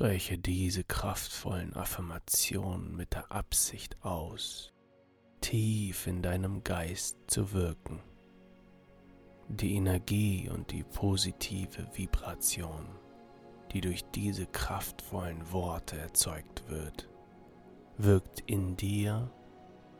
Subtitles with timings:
[0.00, 4.72] Spreche diese kraftvollen Affirmationen mit der Absicht aus,
[5.42, 8.00] tief in deinem Geist zu wirken.
[9.48, 12.86] Die Energie und die positive Vibration,
[13.72, 17.06] die durch diese kraftvollen Worte erzeugt wird,
[17.98, 19.30] wirkt in dir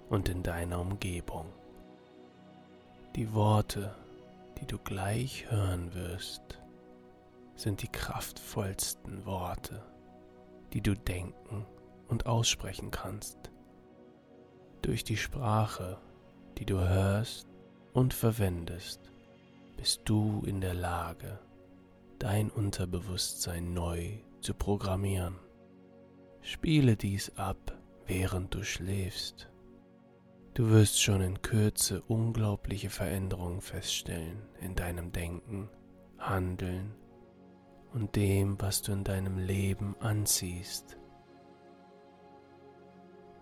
[0.08, 1.44] und in deiner Umgebung.
[3.16, 3.94] Die Worte,
[4.58, 6.59] die du gleich hören wirst,
[7.61, 9.82] sind die kraftvollsten Worte,
[10.72, 11.66] die du denken
[12.09, 13.38] und aussprechen kannst.
[14.80, 16.00] Durch die Sprache,
[16.56, 17.48] die du hörst
[17.92, 19.12] und verwendest,
[19.77, 21.38] bist du in der Lage,
[22.19, 25.36] dein Unterbewusstsein neu zu programmieren.
[26.41, 29.50] Spiele dies ab, während du schläfst.
[30.55, 35.69] Du wirst schon in Kürze unglaubliche Veränderungen feststellen in deinem Denken,
[36.19, 36.95] Handeln
[37.92, 40.96] und dem, was du in deinem Leben anziehst.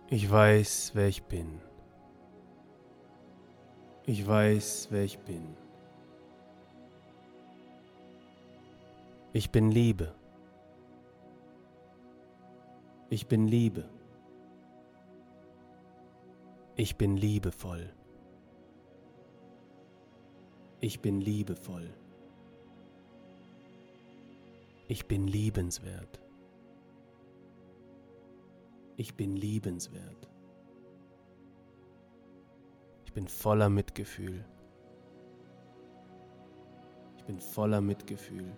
[0.09, 1.61] Ich weiß, wer ich bin.
[4.05, 5.55] Ich weiß, wer ich bin.
[9.33, 10.15] Ich bin Liebe.
[13.11, 13.87] Ich bin Liebe.
[16.75, 17.93] Ich bin liebevoll.
[20.79, 21.93] Ich bin liebevoll.
[24.91, 26.19] Ich bin liebenswert.
[28.97, 30.27] Ich bin liebenswert.
[33.05, 34.43] Ich bin voller Mitgefühl.
[37.17, 38.51] Ich bin voller Mitgefühl.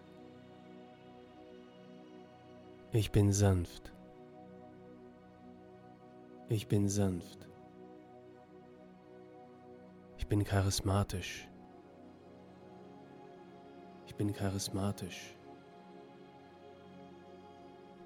[2.93, 3.91] Ich bin sanft.
[6.47, 7.45] Ich bin sanft.
[10.17, 11.49] Ich bin charismatisch.
[14.07, 15.35] Ich bin charismatisch.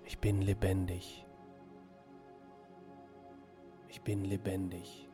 [0.05, 1.25] Ich bin lebendig.
[3.89, 5.09] Ich bin lebendig.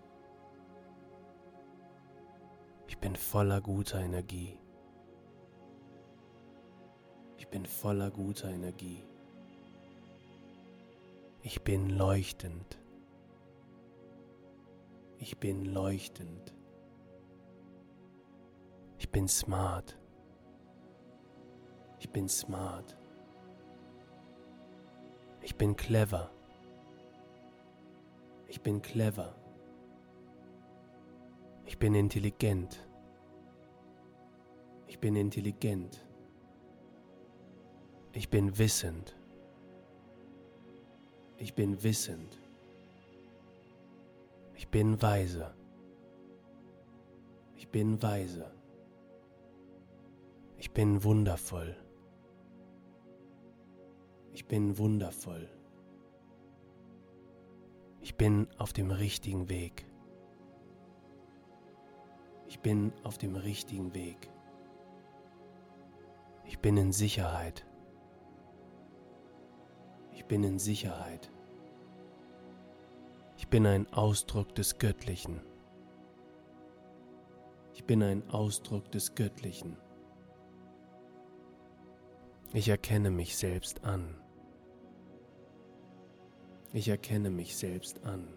[2.88, 4.58] Ich bin voller guter Energie.
[7.38, 9.04] Ich bin voller guter Energie.
[11.42, 12.78] Ich bin leuchtend.
[15.18, 16.54] Ich bin leuchtend.
[18.98, 19.98] Ich bin smart.
[22.00, 23.01] Ich bin smart.
[25.42, 26.32] Ich bin clever.
[28.48, 29.36] Ich bin clever.
[31.66, 32.88] Ich bin intelligent.
[34.88, 36.06] Ich bin intelligent.
[38.14, 39.16] Ich bin wissend.
[41.38, 42.38] Ich bin wissend.
[44.54, 45.56] Ich bin weise.
[47.56, 48.52] Ich bin weise.
[50.58, 51.76] Ich bin wundervoll.
[54.34, 55.50] Ich bin wundervoll.
[58.00, 59.86] Ich bin auf dem richtigen Weg.
[62.48, 64.30] Ich bin auf dem richtigen Weg.
[66.46, 67.66] Ich bin in Sicherheit.
[70.14, 71.32] Ich bin in Sicherheit.
[73.38, 75.42] Ich bin ein Ausdruck des Göttlichen.
[77.74, 79.78] Ich bin ein Ausdruck des Göttlichen.
[82.54, 84.21] Ich erkenne mich selbst an.
[86.74, 88.28] Ich erkenne mich selbst an.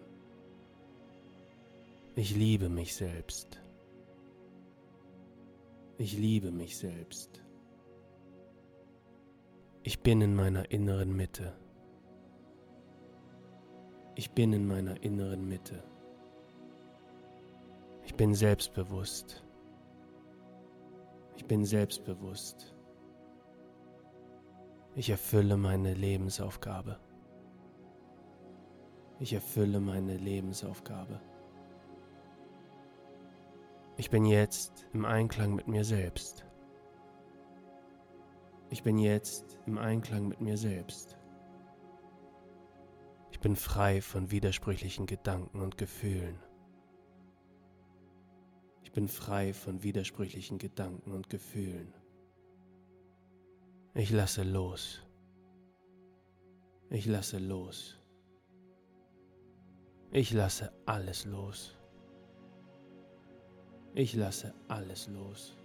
[2.15, 3.59] Ich liebe mich selbst.
[5.97, 7.41] Ich liebe mich selbst.
[9.83, 11.53] Ich bin in meiner inneren Mitte.
[14.15, 15.83] Ich bin in meiner inneren Mitte.
[18.03, 19.43] Ich bin selbstbewusst.
[21.37, 22.73] Ich bin selbstbewusst.
[24.95, 26.97] Ich erfülle meine Lebensaufgabe.
[29.19, 31.21] Ich erfülle meine Lebensaufgabe.
[33.97, 36.45] Ich bin jetzt im Einklang mit mir selbst.
[38.69, 41.17] Ich bin jetzt im Einklang mit mir selbst
[43.45, 46.39] bin frei von widersprüchlichen Gedanken und Gefühlen.
[48.81, 51.93] Ich bin frei von widersprüchlichen Gedanken und Gefühlen.
[53.93, 55.03] Ich lasse los.
[56.89, 57.99] Ich lasse los.
[60.17, 61.75] Ich lasse alles los.
[63.93, 65.57] Ich lasse alles los.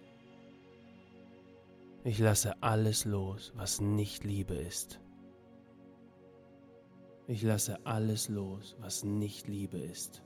[2.02, 4.98] Ich lasse alles los, was nicht Liebe ist.
[7.28, 10.20] Ich lasse alles los, was nicht Liebe ist.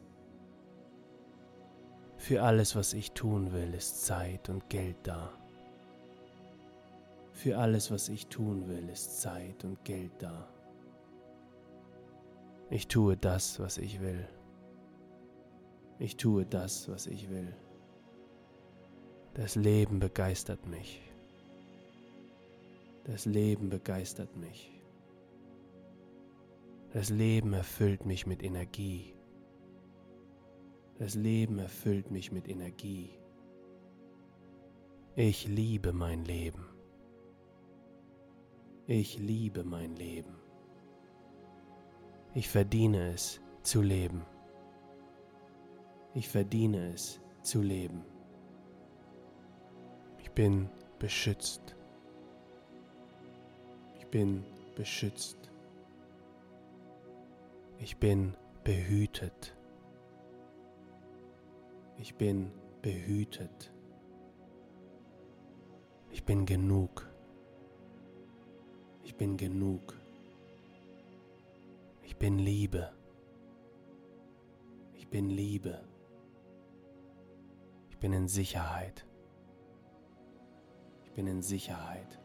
[2.16, 5.38] Für alles, was ich tun will, ist Zeit und Geld da.
[7.32, 10.48] Für alles, was ich tun will, ist Zeit und Geld da.
[12.74, 14.26] Ich tue das, was ich will.
[16.00, 17.54] Ich tue das, was ich will.
[19.34, 21.00] Das Leben begeistert mich.
[23.04, 24.72] Das Leben begeistert mich.
[26.92, 29.14] Das Leben erfüllt mich mit Energie.
[30.98, 33.10] Das Leben erfüllt mich mit Energie.
[35.14, 36.66] Ich liebe mein Leben.
[38.88, 40.43] Ich liebe mein Leben.
[42.36, 44.22] Ich verdiene es zu leben.
[46.14, 48.04] Ich verdiene es zu leben.
[50.18, 51.76] Ich bin beschützt.
[53.98, 54.44] Ich bin
[54.74, 55.38] beschützt.
[57.78, 59.56] Ich bin behütet.
[61.98, 62.50] Ich bin
[62.82, 63.72] behütet.
[66.10, 67.08] Ich bin genug.
[69.04, 70.03] Ich bin genug.
[72.24, 72.90] Ich bin Liebe.
[74.94, 75.84] Ich bin Liebe.
[77.90, 79.06] Ich bin in Sicherheit.
[81.04, 82.18] Ich bin in Sicherheit.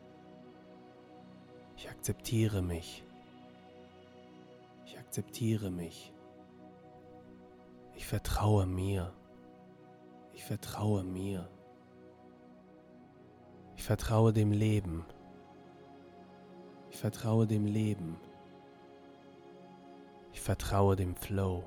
[1.76, 3.04] Ich akzeptiere mich.
[4.86, 6.14] Ich akzeptiere mich.
[7.94, 9.14] Ich vertraue mir.
[10.32, 11.50] Ich vertraue mir.
[13.76, 15.04] Ich vertraue dem Leben.
[16.90, 18.16] Ich vertraue dem Leben.
[20.40, 21.66] Ich vertraue dem Flow.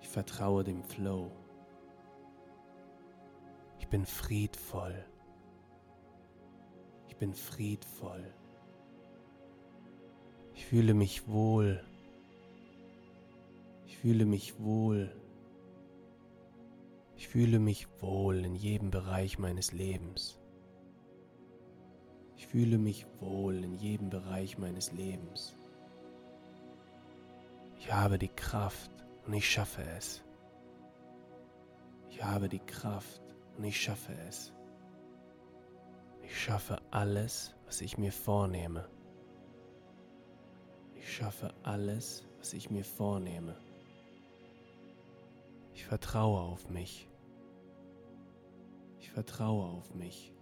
[0.00, 1.30] Ich vertraue dem Flow.
[3.78, 5.04] Ich bin friedvoll.
[7.08, 8.32] Ich bin friedvoll.
[10.54, 11.84] Ich fühle mich wohl.
[13.84, 15.14] Ich fühle mich wohl.
[17.16, 20.40] Ich fühle mich wohl in jedem Bereich meines Lebens.
[22.38, 25.54] Ich fühle mich wohl in jedem Bereich meines Lebens.
[27.86, 28.90] Ich habe die Kraft
[29.24, 30.20] und ich schaffe es.
[32.10, 33.22] Ich habe die Kraft
[33.56, 34.52] und ich schaffe es.
[36.20, 38.88] Ich schaffe alles, was ich mir vornehme.
[40.96, 43.54] Ich schaffe alles, was ich mir vornehme.
[45.72, 47.08] Ich vertraue auf mich.
[48.98, 50.32] Ich vertraue auf mich.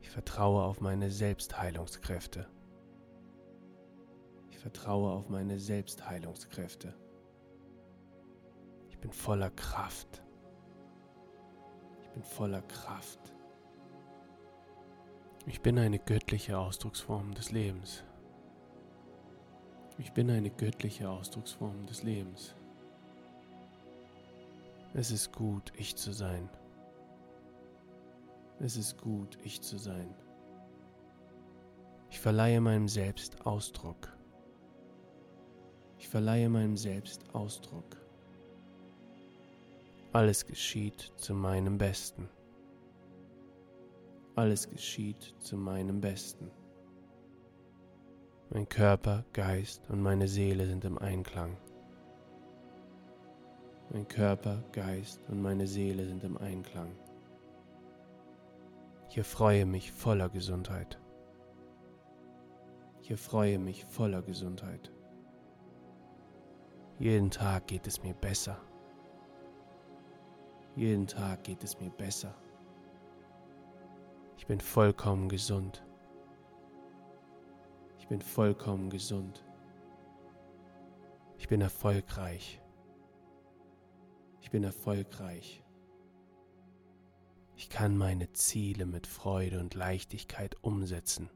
[0.00, 2.48] Ich vertraue auf meine Selbstheilungskräfte.
[4.56, 6.94] Ich vertraue auf meine Selbstheilungskräfte.
[8.88, 10.22] Ich bin voller Kraft.
[12.00, 13.20] Ich bin voller Kraft.
[15.44, 18.02] Ich bin eine göttliche Ausdrucksform des Lebens.
[19.98, 22.54] Ich bin eine göttliche Ausdrucksform des Lebens.
[24.94, 26.48] Es ist gut, ich zu sein.
[28.58, 30.14] Es ist gut, ich zu sein.
[32.08, 34.15] Ich verleihe meinem Selbst Ausdruck.
[36.06, 37.96] Ich verleihe meinem Selbst Ausdruck.
[40.12, 42.28] Alles geschieht zu meinem Besten.
[44.36, 46.48] Alles geschieht zu meinem Besten.
[48.50, 51.56] Mein Körper, Geist und meine Seele sind im Einklang.
[53.90, 56.92] Mein Körper, Geist und meine Seele sind im Einklang.
[59.10, 61.00] Ich erfreue mich voller Gesundheit.
[63.02, 64.92] Ich erfreue mich voller Gesundheit.
[66.98, 68.58] Jeden Tag geht es mir besser.
[70.76, 72.34] Jeden Tag geht es mir besser.
[74.38, 75.84] Ich bin vollkommen gesund.
[77.98, 79.44] Ich bin vollkommen gesund.
[81.36, 82.62] Ich bin erfolgreich.
[84.40, 85.62] Ich bin erfolgreich.
[87.56, 91.28] Ich kann meine Ziele mit Freude und Leichtigkeit umsetzen.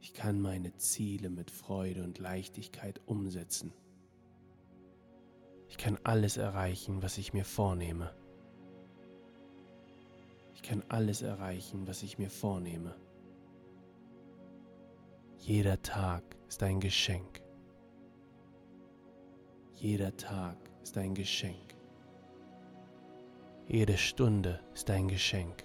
[0.00, 3.72] Ich kann meine Ziele mit Freude und Leichtigkeit umsetzen.
[5.68, 8.14] Ich kann alles erreichen, was ich mir vornehme.
[10.54, 12.94] Ich kann alles erreichen, was ich mir vornehme.
[15.38, 17.42] Jeder Tag ist ein Geschenk.
[19.74, 21.74] Jeder Tag ist ein Geschenk.
[23.68, 25.64] Jede Stunde ist ein Geschenk.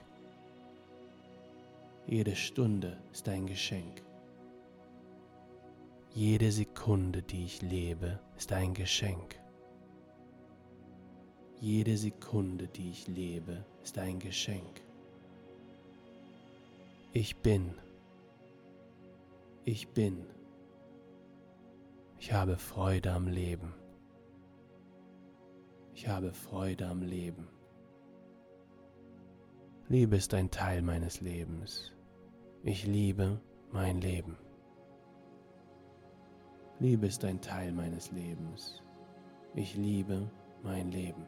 [2.05, 4.03] Jede Stunde ist ein Geschenk.
[6.13, 9.39] Jede Sekunde, die ich lebe, ist ein Geschenk.
[11.61, 14.81] Jede Sekunde, die ich lebe, ist ein Geschenk.
[17.13, 17.73] Ich bin.
[19.63, 20.25] Ich bin.
[22.19, 23.73] Ich habe Freude am Leben.
[25.93, 27.47] Ich habe Freude am Leben.
[29.87, 31.93] Liebe ist ein Teil meines Lebens.
[32.63, 33.39] Ich liebe
[33.71, 34.37] mein Leben.
[36.81, 38.81] Liebe ist ein Teil meines Lebens.
[39.53, 40.27] Ich liebe
[40.63, 41.27] mein Leben.